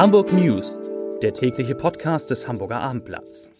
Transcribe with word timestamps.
Hamburg 0.00 0.32
News, 0.32 0.80
der 1.20 1.34
tägliche 1.34 1.74
Podcast 1.74 2.30
des 2.30 2.48
Hamburger 2.48 2.80
Abendblatts. 2.80 3.50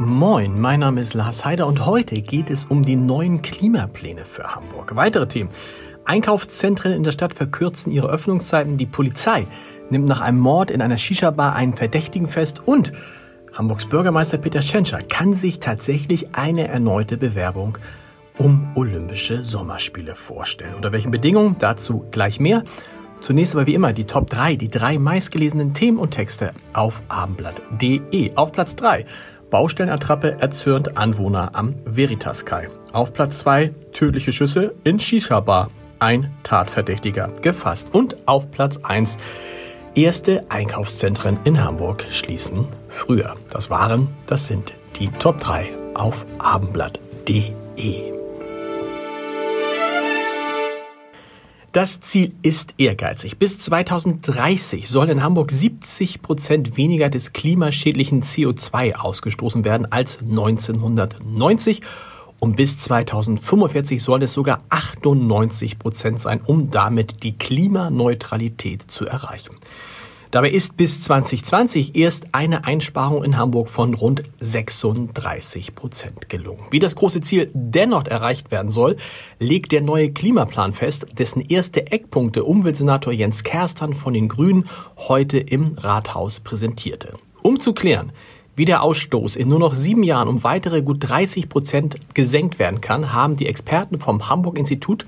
Moin, 0.00 0.60
mein 0.60 0.80
Name 0.80 1.00
ist 1.00 1.14
Lars 1.14 1.44
Heider 1.44 1.68
und 1.68 1.86
heute 1.86 2.20
geht 2.20 2.50
es 2.50 2.64
um 2.64 2.84
die 2.84 2.96
neuen 2.96 3.40
Klimapläne 3.40 4.24
für 4.24 4.56
Hamburg. 4.56 4.96
Weitere 4.96 5.28
Themen. 5.28 5.50
Einkaufszentren 6.04 6.92
in 6.92 7.04
der 7.04 7.12
Stadt 7.12 7.34
verkürzen 7.34 7.92
ihre 7.92 8.10
Öffnungszeiten. 8.10 8.78
Die 8.78 8.86
Polizei 8.86 9.46
nimmt 9.90 10.08
nach 10.08 10.22
einem 10.22 10.40
Mord 10.40 10.72
in 10.72 10.82
einer 10.82 10.98
Shisha-Bar 10.98 11.54
einen 11.54 11.76
Verdächtigen 11.76 12.26
fest 12.26 12.62
und 12.66 12.92
Hamburgs 13.52 13.84
Bürgermeister 13.84 14.38
Peter 14.38 14.62
Schenscher 14.62 15.02
kann 15.02 15.34
sich 15.34 15.60
tatsächlich 15.60 16.34
eine 16.34 16.68
erneute 16.68 17.16
Bewerbung 17.16 17.76
um 18.38 18.72
Olympische 18.74 19.44
Sommerspiele 19.44 20.14
vorstellen. 20.14 20.74
Unter 20.74 20.92
welchen 20.92 21.10
Bedingungen? 21.10 21.56
Dazu 21.58 22.06
gleich 22.10 22.40
mehr. 22.40 22.64
Zunächst 23.20 23.54
aber 23.54 23.66
wie 23.66 23.74
immer 23.74 23.92
die 23.92 24.04
Top 24.04 24.30
3, 24.30 24.56
die 24.56 24.68
drei 24.68 24.98
meistgelesenen 24.98 25.74
Themen 25.74 25.98
und 25.98 26.12
Texte 26.12 26.52
auf 26.72 27.02
abendblatt.de. 27.08 28.34
Auf 28.36 28.52
Platz 28.52 28.74
3 28.74 29.04
Baustellenattrappe 29.50 30.40
erzürnt 30.40 30.96
Anwohner 30.96 31.50
am 31.54 31.74
Veritas 31.84 32.46
Kai. 32.46 32.68
Auf 32.92 33.12
Platz 33.12 33.40
2 33.40 33.74
tödliche 33.92 34.32
Schüsse 34.32 34.74
in 34.82 34.98
Shisha-Bar. 34.98 35.68
Ein 35.98 36.32
Tatverdächtiger 36.42 37.28
gefasst. 37.42 37.90
Und 37.92 38.16
auf 38.26 38.50
Platz 38.50 38.78
1 38.82 39.18
Erste 39.94 40.50
Einkaufszentren 40.50 41.38
in 41.44 41.62
Hamburg 41.62 42.06
schließen 42.08 42.66
früher. 42.88 43.36
Das 43.50 43.68
waren, 43.68 44.08
das 44.26 44.48
sind 44.48 44.72
die 44.96 45.08
Top 45.08 45.38
3 45.38 45.68
auf 45.92 46.24
abendblatt.de. 46.38 48.14
Das 51.72 52.00
Ziel 52.00 52.32
ist 52.40 52.72
ehrgeizig. 52.78 53.38
Bis 53.38 53.58
2030 53.58 54.88
sollen 54.88 55.10
in 55.10 55.22
Hamburg 55.22 55.50
70 55.50 56.22
Prozent 56.22 56.78
weniger 56.78 57.10
des 57.10 57.34
klimaschädlichen 57.34 58.22
CO2 58.22 58.94
ausgestoßen 58.94 59.62
werden 59.62 59.92
als 59.92 60.20
1990. 60.22 61.82
Und 62.42 62.56
bis 62.56 62.76
2045 62.76 64.02
sollen 64.02 64.22
es 64.22 64.32
sogar 64.32 64.58
98 64.68 65.78
Prozent 65.78 66.18
sein, 66.18 66.40
um 66.44 66.72
damit 66.72 67.22
die 67.22 67.38
Klimaneutralität 67.38 68.90
zu 68.90 69.06
erreichen. 69.06 69.54
Dabei 70.32 70.50
ist 70.50 70.76
bis 70.76 71.00
2020 71.02 71.94
erst 71.94 72.34
eine 72.34 72.64
Einsparung 72.64 73.22
in 73.22 73.36
Hamburg 73.36 73.68
von 73.68 73.94
rund 73.94 74.24
36 74.40 75.76
Prozent 75.76 76.28
gelungen. 76.28 76.64
Wie 76.72 76.80
das 76.80 76.96
große 76.96 77.20
Ziel 77.20 77.48
dennoch 77.54 78.06
erreicht 78.06 78.50
werden 78.50 78.72
soll, 78.72 78.96
legt 79.38 79.70
der 79.70 79.82
neue 79.82 80.10
Klimaplan 80.10 80.72
fest, 80.72 81.06
dessen 81.16 81.42
erste 81.42 81.92
Eckpunkte 81.92 82.42
Umweltsenator 82.42 83.12
Jens 83.12 83.44
Kerstern 83.44 83.94
von 83.94 84.14
den 84.14 84.26
Grünen 84.26 84.68
heute 84.96 85.38
im 85.38 85.76
Rathaus 85.78 86.40
präsentierte. 86.40 87.14
Um 87.40 87.60
zu 87.60 87.72
klären, 87.72 88.10
wie 88.56 88.64
der 88.64 88.82
Ausstoß 88.82 89.36
in 89.36 89.48
nur 89.48 89.58
noch 89.58 89.74
sieben 89.74 90.02
Jahren 90.02 90.28
um 90.28 90.44
weitere 90.44 90.82
gut 90.82 90.98
30 91.00 91.48
Prozent 91.48 91.96
gesenkt 92.14 92.58
werden 92.58 92.80
kann, 92.80 93.12
haben 93.12 93.36
die 93.36 93.46
Experten 93.46 93.98
vom 93.98 94.28
Hamburg 94.28 94.58
Institut 94.58 95.06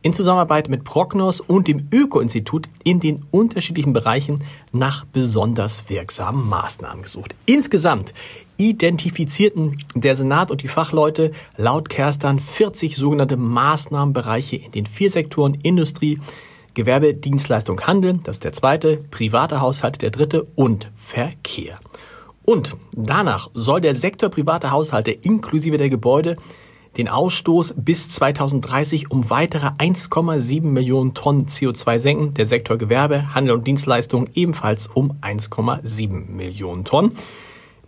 in 0.00 0.12
Zusammenarbeit 0.12 0.68
mit 0.68 0.84
Prognos 0.84 1.40
und 1.40 1.68
dem 1.68 1.88
Öko-Institut 1.92 2.68
in 2.84 3.00
den 3.00 3.24
unterschiedlichen 3.30 3.92
Bereichen 3.92 4.44
nach 4.72 5.04
besonders 5.04 5.88
wirksamen 5.88 6.48
Maßnahmen 6.48 7.02
gesucht. 7.02 7.34
Insgesamt 7.46 8.14
identifizierten 8.56 9.78
der 9.94 10.16
Senat 10.16 10.50
und 10.50 10.62
die 10.62 10.68
Fachleute 10.68 11.32
laut 11.56 11.88
Kerstern 11.88 12.40
40 12.40 12.96
sogenannte 12.96 13.36
Maßnahmenbereiche 13.36 14.56
in 14.56 14.72
den 14.72 14.86
vier 14.86 15.10
Sektoren 15.10 15.54
Industrie, 15.54 16.20
Gewerbe, 16.74 17.14
Dienstleistung, 17.14 17.80
Handel, 17.80 18.20
das 18.22 18.36
ist 18.36 18.44
der 18.44 18.52
zweite, 18.52 18.98
private 19.10 19.60
Haushalt 19.60 20.00
der 20.00 20.10
dritte 20.10 20.46
und 20.54 20.90
Verkehr. 20.94 21.78
Und 22.48 22.78
danach 22.96 23.50
soll 23.52 23.82
der 23.82 23.94
Sektor 23.94 24.30
private 24.30 24.70
Haushalte 24.70 25.10
inklusive 25.10 25.76
der 25.76 25.90
Gebäude 25.90 26.38
den 26.96 27.10
Ausstoß 27.10 27.74
bis 27.76 28.08
2030 28.08 29.10
um 29.10 29.28
weitere 29.28 29.66
1,7 29.66 30.62
Millionen 30.62 31.12
Tonnen 31.12 31.48
CO2 31.48 31.98
senken. 31.98 32.32
Der 32.32 32.46
Sektor 32.46 32.78
Gewerbe, 32.78 33.34
Handel 33.34 33.54
und 33.54 33.66
Dienstleistungen 33.66 34.30
ebenfalls 34.32 34.86
um 34.86 35.18
1,7 35.20 36.30
Millionen 36.30 36.86
Tonnen. 36.86 37.12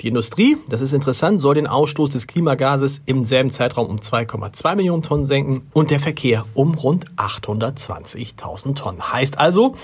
Die 0.02 0.08
Industrie, 0.08 0.58
das 0.68 0.82
ist 0.82 0.92
interessant, 0.92 1.40
soll 1.40 1.54
den 1.54 1.66
Ausstoß 1.66 2.10
des 2.10 2.26
Klimagases 2.26 3.00
im 3.06 3.24
selben 3.24 3.50
Zeitraum 3.50 3.86
um 3.86 4.00
2,2 4.00 4.76
Millionen 4.76 5.02
Tonnen 5.02 5.26
senken 5.26 5.62
und 5.72 5.90
der 5.90 6.00
Verkehr 6.00 6.44
um 6.52 6.74
rund 6.74 7.10
820.000 7.12 8.74
Tonnen. 8.74 9.10
Heißt 9.10 9.38
also, 9.38 9.74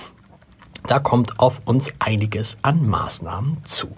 da 0.86 0.98
kommt 0.98 1.40
auf 1.40 1.62
uns 1.64 1.94
einiges 1.98 2.58
an 2.60 2.86
Maßnahmen 2.86 3.64
zu. 3.64 3.88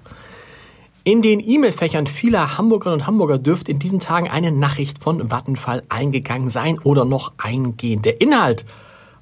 In 1.09 1.23
den 1.23 1.41
E-Mail-Fächern 1.41 2.07
vieler 2.07 2.59
Hamburgerinnen 2.59 3.01
und 3.01 3.07
Hamburger 3.07 3.39
dürfte 3.39 3.71
in 3.71 3.79
diesen 3.79 3.99
Tagen 3.99 4.29
eine 4.29 4.53
Nachricht 4.53 5.03
von 5.03 5.31
Vattenfall 5.31 5.81
eingegangen 5.89 6.51
sein 6.51 6.79
oder 6.81 7.07
noch 7.07 7.33
eingehen. 7.39 8.03
Der 8.03 8.21
Inhalt 8.21 8.67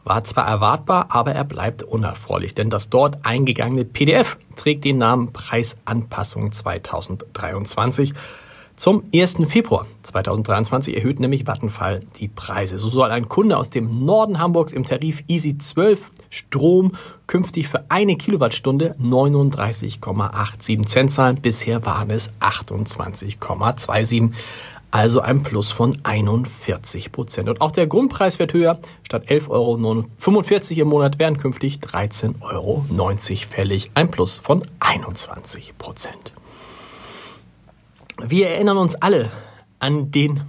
war 0.02 0.24
zwar 0.24 0.48
erwartbar, 0.48 1.06
aber 1.10 1.30
er 1.30 1.44
bleibt 1.44 1.84
unerfreulich, 1.84 2.56
denn 2.56 2.70
das 2.70 2.91
dort 2.91 3.24
eingegangene 3.24 3.84
PDF 3.84 4.36
trägt 4.56 4.84
den 4.84 4.98
Namen 4.98 5.32
Preisanpassung 5.32 6.50
2023 6.50 8.14
zum 8.74 9.04
1. 9.14 9.36
Februar 9.48 9.86
2023 10.03 10.97
erhöht 10.97 11.20
nämlich 11.20 11.47
Vattenfall 11.47 12.00
die 12.18 12.26
Preise. 12.28 12.78
So 12.78 12.88
soll 12.88 13.12
ein 13.12 13.28
Kunde 13.28 13.56
aus 13.56 13.70
dem 13.70 13.91
Norden 14.04 14.41
Hamburgs 14.41 14.72
im 14.72 14.84
Tarif 14.84 15.22
Easy 15.28 15.56
12 15.56 16.10
Strom 16.31 16.92
künftig 17.26 17.69
für 17.69 17.91
eine 17.91 18.16
Kilowattstunde 18.16 18.94
39,87 19.00 20.87
Cent 20.87 21.12
zahlen. 21.12 21.41
Bisher 21.41 21.84
waren 21.84 22.10
es 22.10 22.31
28,27 22.41 24.31
also 24.91 25.20
ein 25.20 25.42
Plus 25.42 25.72
von 25.72 25.98
41 26.04 27.12
Prozent. 27.12 27.48
Und 27.48 27.60
auch 27.60 27.72
der 27.72 27.86
Grundpreis 27.86 28.38
wird 28.38 28.54
höher. 28.54 28.78
Statt 29.03 29.26
11,45 29.28 29.50
Euro 29.50 30.81
im 30.81 30.88
Monat 30.88 31.19
werden 31.19 31.38
künftig 31.38 31.81
13,90 31.81 32.41
Euro 32.41 32.84
fällig. 33.50 33.91
Ein 33.94 34.10
Plus 34.10 34.38
von 34.38 34.65
21 34.81 35.76
Prozent. 35.76 36.32
Wir 38.26 38.48
erinnern 38.48 38.78
uns 38.78 38.94
alle 38.94 39.31
an 39.78 40.10
den 40.10 40.42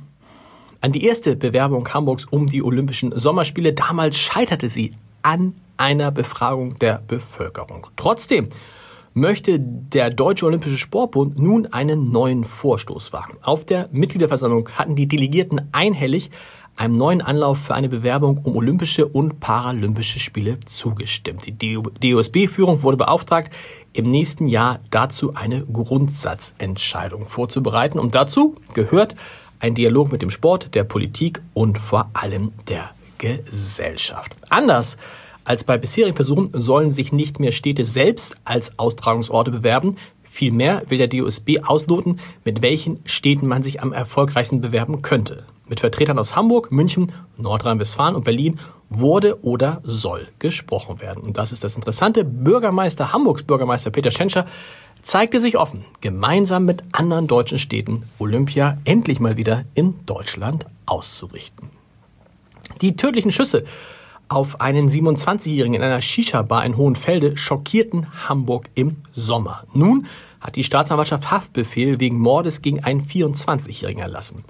an 0.80 0.92
die 0.92 1.04
erste 1.04 1.36
Bewerbung 1.36 1.92
Hamburgs 1.92 2.26
um 2.26 2.46
die 2.46 2.64
Olympischen 2.64 3.12
Sommerspiele. 3.20 3.74
Damals 3.74 4.16
scheiterte 4.16 4.70
sie 4.70 4.94
an 5.24 5.56
einer 5.78 6.12
Befragung 6.12 6.78
der 6.80 7.02
Bevölkerung. 7.08 7.88
Trotzdem 7.96 8.50
möchte 9.14 9.60
der 9.60 10.12
Deutsche 10.12 10.46
Olympische 10.46 10.78
Sportbund 10.78 11.40
nun 11.40 11.66
einen 11.68 12.12
neuen 12.12 12.44
Vorstoß 12.44 13.14
wagen. 13.14 13.38
Auf 13.42 13.66
der 13.66 13.90
Mitgliederversammlung 13.92 14.70
hatten 14.76 14.96
die 14.96 15.08
Delegierten 15.08 15.70
einhellig 15.72 16.30
einem 16.78 16.96
neuen 16.96 17.22
Anlauf 17.22 17.60
für 17.60 17.74
eine 17.74 17.90
Bewerbung 17.90 18.38
um 18.44 18.56
Olympische 18.56 19.08
und 19.08 19.40
Paralympische 19.40 20.20
Spiele 20.20 20.60
zugestimmt. 20.66 21.46
Die 21.48 21.82
DOSB-Führung 21.82 22.84
wurde 22.84 22.98
beauftragt, 22.98 23.52
im 23.94 24.12
nächsten 24.12 24.48
Jahr 24.48 24.80
dazu 24.92 25.34
eine 25.34 25.64
Grundsatzentscheidung 25.66 27.28
vorzubereiten. 27.28 27.98
Und 27.98 28.14
dazu 28.14 28.54
gehört 28.76 29.16
ein 29.60 29.74
Dialog 29.74 30.12
mit 30.12 30.22
dem 30.22 30.30
Sport, 30.30 30.76
der 30.76 30.84
Politik 30.84 31.42
und 31.56 31.80
vor 31.80 32.12
allem 32.14 32.52
der 32.68 32.92
Gesellschaft. 33.18 34.36
Anders 34.50 34.98
als 35.48 35.64
bei 35.64 35.78
bisherigen 35.78 36.16
Versuchen 36.16 36.50
sollen 36.52 36.92
sich 36.92 37.14
nicht 37.14 37.40
mehr 37.40 37.54
Städte 37.54 37.86
selbst 37.86 38.36
als 38.44 38.78
Austragungsorte 38.78 39.50
bewerben. 39.50 39.96
Vielmehr 40.22 40.84
will 40.90 40.98
der 40.98 41.08
DOSB 41.08 41.60
ausloten, 41.64 42.20
mit 42.44 42.62
welchen 42.62 43.00
Städten 43.06 43.48
man 43.48 43.64
sich 43.64 43.82
am 43.82 43.94
erfolgreichsten 43.94 44.60
bewerben 44.60 45.02
könnte. 45.02 45.46
Mit 45.70 45.80
Vertretern 45.80 46.20
aus 46.20 46.36
Hamburg, 46.36 46.74
München, 46.74 47.14
Nordrhein-Westfalen 47.38 48.16
und 48.16 48.26
Berlin 48.26 48.60
wurde 48.90 49.42
oder 49.42 49.80
soll 49.84 50.28
gesprochen 50.40 51.00
werden. 51.00 51.24
Und 51.24 51.38
das 51.38 51.54
ist 51.54 51.64
das 51.64 51.78
Interessante. 51.78 52.26
Bürgermeister, 52.26 53.14
Hamburgs 53.14 53.44
Bürgermeister 53.44 53.90
Peter 53.90 54.12
Schenscher 54.12 54.48
zeigte 55.02 55.40
sich 55.40 55.58
offen, 55.58 55.86
gemeinsam 56.02 56.66
mit 56.66 56.84
anderen 56.92 57.28
deutschen 57.28 57.58
Städten 57.58 58.04
Olympia 58.20 58.80
endlich 58.84 59.22
mal 59.22 59.38
wieder 59.38 59.64
in 59.76 59.96
Deutschland 60.06 60.66
auszurichten. 60.86 61.70
Die 62.82 62.98
tödlichen 62.98 63.32
Schüsse 63.32 63.64
auf 64.30 64.62
einen 64.62 64.90
27-Jährigen 64.90 65.76
in 65.76 65.82
einer 65.82 66.02
Shisha-Bar 66.02 66.66
in 66.66 66.78
Hohenfelde 66.78 67.38
schockierten 67.38 68.08
Hamburg 68.28 68.70
im 68.76 68.98
Sommer. 69.16 69.64
Nun 69.74 70.08
hat 70.42 70.56
die 70.56 70.64
Staatsanwaltschaft 70.64 71.32
Haftbefehl 71.32 72.00
wegen 72.00 72.20
Mordes 72.20 72.62
gegen 72.62 72.84
einen 72.84 73.02
24-Jährigen 73.02 74.02
erlassen. 74.02 74.46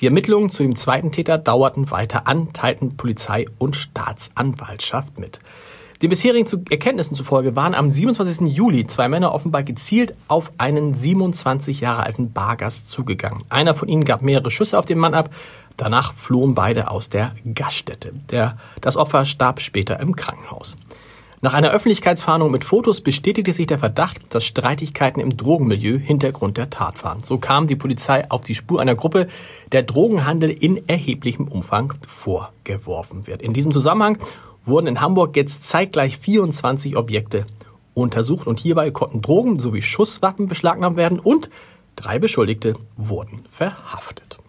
Die 0.00 0.06
Ermittlungen 0.06 0.50
zu 0.50 0.62
dem 0.62 0.76
zweiten 0.76 1.12
Täter 1.12 1.38
dauerten 1.38 1.90
weiter 1.90 2.26
an, 2.26 2.52
teilten 2.52 2.96
Polizei 2.96 3.46
und 3.58 3.76
Staatsanwaltschaft 3.76 5.18
mit. 5.18 5.40
Den 6.00 6.08
bisherigen 6.08 6.64
Erkenntnissen 6.70 7.14
zufolge 7.14 7.54
waren 7.56 7.74
am 7.74 7.92
27. 7.92 8.48
Juli 8.48 8.86
zwei 8.86 9.08
Männer 9.08 9.34
offenbar 9.34 9.62
gezielt 9.62 10.14
auf 10.28 10.50
einen 10.56 10.94
27 10.94 11.80
Jahre 11.80 12.04
alten 12.04 12.32
Bargast 12.32 12.88
zugegangen. 12.88 13.44
Einer 13.50 13.74
von 13.74 13.88
ihnen 13.88 14.06
gab 14.06 14.22
mehrere 14.22 14.50
Schüsse 14.50 14.78
auf 14.78 14.86
den 14.86 14.98
Mann 14.98 15.12
ab. 15.12 15.28
Danach 15.80 16.12
flohen 16.12 16.54
beide 16.54 16.90
aus 16.90 17.08
der 17.08 17.34
Gaststätte. 17.54 18.12
Der, 18.30 18.58
das 18.82 18.98
Opfer 18.98 19.24
starb 19.24 19.62
später 19.62 19.98
im 19.98 20.14
Krankenhaus. 20.14 20.76
Nach 21.40 21.54
einer 21.54 21.70
Öffentlichkeitsfahndung 21.70 22.50
mit 22.50 22.64
Fotos 22.64 23.00
bestätigte 23.00 23.54
sich 23.54 23.66
der 23.66 23.78
Verdacht, 23.78 24.18
dass 24.28 24.44
Streitigkeiten 24.44 25.22
im 25.22 25.38
Drogenmilieu 25.38 25.96
Hintergrund 25.96 26.58
der 26.58 26.68
Tat 26.68 27.02
waren. 27.02 27.24
So 27.24 27.38
kam 27.38 27.66
die 27.66 27.76
Polizei 27.76 28.30
auf 28.30 28.42
die 28.42 28.54
Spur 28.54 28.78
einer 28.78 28.94
Gruppe, 28.94 29.28
der 29.72 29.82
Drogenhandel 29.82 30.50
in 30.50 30.86
erheblichem 30.86 31.48
Umfang 31.48 31.94
vorgeworfen 32.06 33.26
wird. 33.26 33.40
In 33.40 33.54
diesem 33.54 33.72
Zusammenhang 33.72 34.18
wurden 34.66 34.86
in 34.86 35.00
Hamburg 35.00 35.34
jetzt 35.34 35.64
zeitgleich 35.66 36.18
24 36.18 36.94
Objekte 36.94 37.46
untersucht 37.94 38.46
und 38.46 38.60
hierbei 38.60 38.90
konnten 38.90 39.22
Drogen 39.22 39.60
sowie 39.60 39.80
Schusswaffen 39.80 40.46
beschlagnahmt 40.46 40.98
werden 40.98 41.18
und 41.18 41.48
drei 41.96 42.18
Beschuldigte 42.18 42.74
wurden 42.98 43.46
verhaftet. 43.48 44.39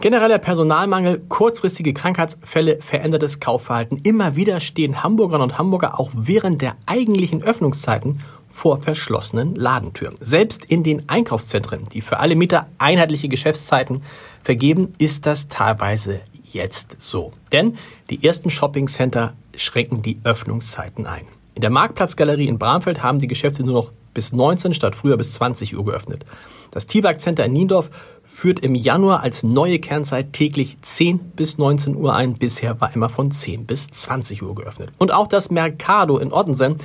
Genereller 0.00 0.38
Personalmangel, 0.38 1.20
kurzfristige 1.28 1.92
Krankheitsfälle, 1.92 2.80
verändertes 2.80 3.38
Kaufverhalten. 3.38 3.98
Immer 3.98 4.34
wieder 4.34 4.58
stehen 4.60 5.02
Hamburgerinnen 5.02 5.50
und 5.50 5.58
Hamburger 5.58 6.00
auch 6.00 6.10
während 6.14 6.62
der 6.62 6.76
eigentlichen 6.86 7.42
Öffnungszeiten 7.42 8.22
vor 8.48 8.80
verschlossenen 8.80 9.54
Ladentüren. 9.54 10.14
Selbst 10.22 10.64
in 10.64 10.82
den 10.84 11.10
Einkaufszentren, 11.10 11.86
die 11.92 12.00
für 12.00 12.18
alle 12.18 12.34
Mieter 12.34 12.66
einheitliche 12.78 13.28
Geschäftszeiten 13.28 14.02
vergeben, 14.42 14.94
ist 14.96 15.26
das 15.26 15.48
teilweise 15.48 16.20
jetzt 16.50 16.96
so. 16.98 17.34
Denn 17.52 17.76
die 18.08 18.24
ersten 18.24 18.48
Shoppingcenter 18.48 19.34
schränken 19.54 20.00
die 20.00 20.18
Öffnungszeiten 20.24 21.06
ein. 21.06 21.26
In 21.60 21.62
der 21.62 21.68
Marktplatzgalerie 21.68 22.48
in 22.48 22.58
Bramfeld 22.58 23.02
haben 23.02 23.18
die 23.18 23.26
Geschäfte 23.26 23.62
nur 23.62 23.74
noch 23.74 23.92
bis 24.14 24.32
19 24.32 24.72
statt 24.72 24.96
früher 24.96 25.18
bis 25.18 25.32
20 25.32 25.76
Uhr 25.76 25.84
geöffnet. 25.84 26.24
Das 26.70 26.86
Tibak 26.86 27.20
Center 27.20 27.44
in 27.44 27.52
Niendorf 27.52 27.90
führt 28.24 28.60
im 28.60 28.74
Januar 28.74 29.20
als 29.20 29.42
neue 29.42 29.78
Kernzeit 29.78 30.32
täglich 30.32 30.78
10 30.80 31.18
bis 31.18 31.58
19 31.58 31.96
Uhr 31.96 32.14
ein. 32.14 32.32
Bisher 32.32 32.80
war 32.80 32.94
immer 32.94 33.10
von 33.10 33.30
10 33.30 33.66
bis 33.66 33.88
20 33.88 34.42
Uhr 34.42 34.54
geöffnet. 34.54 34.88
Und 34.96 35.12
auch 35.12 35.26
das 35.26 35.50
Mercado 35.50 36.16
in 36.16 36.32
Ottensen 36.32 36.78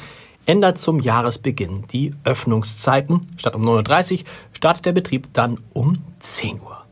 ändert 0.45 0.77
zum 0.77 0.99
Jahresbeginn 0.99 1.85
die 1.93 2.13
Öffnungszeiten. 2.25 3.21
Statt 3.37 3.55
um 3.55 3.63
9.30 3.63 4.11
Uhr 4.11 4.25
startet 4.51 4.87
der 4.87 4.91
Betrieb 4.91 5.29
dann 5.31 5.57
um 5.71 5.99
10 6.19 6.59
Uhr. 6.59 6.83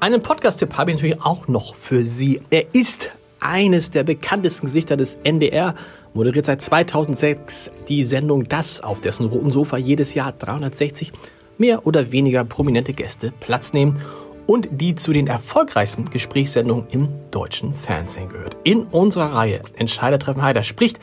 Einen 0.00 0.22
Podcast-Tipp 0.22 0.78
habe 0.78 0.90
ich 0.90 0.96
natürlich 0.96 1.22
auch 1.22 1.48
noch 1.48 1.74
für 1.74 2.04
Sie. 2.04 2.40
Er 2.48 2.74
ist 2.74 3.10
eines 3.44 3.90
der 3.90 4.02
bekanntesten 4.02 4.66
Gesichter 4.66 4.96
des 4.96 5.16
NDR, 5.22 5.74
moderiert 6.14 6.46
seit 6.46 6.62
2006 6.62 7.70
die 7.88 8.04
Sendung 8.04 8.48
Das, 8.48 8.80
auf 8.80 9.00
dessen 9.00 9.26
roten 9.26 9.52
Sofa 9.52 9.76
jedes 9.76 10.14
Jahr 10.14 10.32
360 10.32 11.12
mehr 11.58 11.86
oder 11.86 12.12
weniger 12.12 12.44
prominente 12.44 12.92
Gäste 12.92 13.32
Platz 13.40 13.72
nehmen 13.72 14.00
und 14.46 14.68
die 14.70 14.94
zu 14.94 15.12
den 15.12 15.26
erfolgreichsten 15.26 16.10
Gesprächssendungen 16.10 16.86
im 16.90 17.08
deutschen 17.30 17.72
Fernsehen 17.72 18.28
gehört. 18.28 18.56
In 18.64 18.84
unserer 18.84 19.34
Reihe 19.34 19.62
Entscheidertreffen 19.76 20.42
Heider 20.42 20.62
spricht 20.62 20.98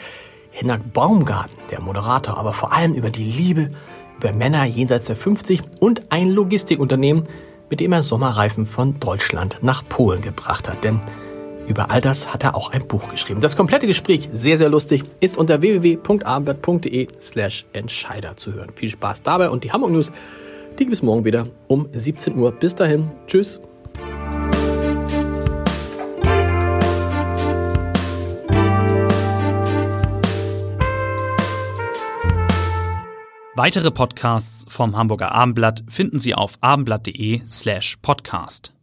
Hinak 0.52 0.94
Baumgarten, 0.94 1.58
der 1.72 1.82
Moderator, 1.82 2.38
aber 2.38 2.54
vor 2.54 2.74
allem 2.74 2.94
über 2.94 3.10
die 3.10 3.24
Liebe, 3.24 3.72
über 4.18 4.34
Männer 4.34 4.66
jenseits 4.66 5.06
der 5.06 5.16
50 5.16 5.62
und 5.80 6.12
ein 6.12 6.30
Logistikunternehmen, 6.30 7.24
mit 7.70 7.80
dem 7.80 7.94
er 7.94 8.04
Sommerreifen 8.04 8.66
von 8.66 9.00
Deutschland 9.00 9.58
nach 9.62 9.84
Polen 9.88 10.22
gebracht 10.22 10.70
hat. 10.70 10.84
Denn 10.84 11.00
über 11.68 11.92
all 11.92 12.02
das 12.02 12.34
hat 12.34 12.44
er 12.44 12.56
auch 12.56 12.72
ein 12.72 12.88
Buch 12.88 13.10
geschrieben. 13.10 13.42
Das 13.42 13.56
komplette 13.56 13.88
Gespräch, 13.88 14.30
sehr, 14.32 14.58
sehr 14.58 14.70
lustig, 14.70 15.04
ist 15.20 15.38
unter 15.38 15.62
www.abendblatt.de 15.62 17.08
slash 17.20 17.66
Entscheider 17.74 18.38
zu 18.38 18.54
hören. 18.54 18.72
Viel 18.76 18.90
Spaß 18.90 19.24
dabei 19.24 19.50
und 19.50 19.64
die 19.64 19.72
Hamburg 19.72 19.92
News, 19.92 20.12
die 20.80 20.86
gibt 20.86 20.94
es 20.94 21.02
morgen 21.02 21.26
wieder 21.26 21.48
um 21.68 21.88
17 21.92 22.38
Uhr. 22.38 22.52
Bis 22.52 22.76
dahin, 22.76 23.12
tschüss. 23.28 23.62
Weitere 33.54 33.92
Podcasts 33.92 34.66
vom 34.70 34.98
Hamburger 34.98 35.34
Abendblatt 35.34 35.84
finden 35.88 36.20
Sie 36.20 36.34
auf 36.34 36.54
abendblatt.de 36.62 37.42
slash 37.48 37.98
podcast. 38.02 38.74